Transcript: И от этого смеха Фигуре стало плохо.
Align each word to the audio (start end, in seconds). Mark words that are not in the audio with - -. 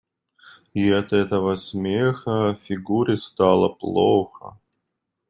И 0.73 0.89
от 0.91 1.13
этого 1.13 1.53
смеха 1.53 2.57
Фигуре 2.63 3.17
стало 3.17 3.69
плохо. 3.69 4.57